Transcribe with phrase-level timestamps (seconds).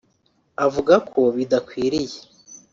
[0.65, 2.19] avuga ko bidakwiye